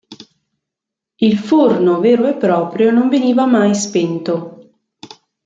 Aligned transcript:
Il 1.17 1.37
"forno" 1.37 1.99
vero 1.99 2.25
e 2.27 2.33
proprio 2.33 2.89
non 2.89 3.07
veniva 3.07 3.45
mai 3.45 3.75
spento. 3.75 4.79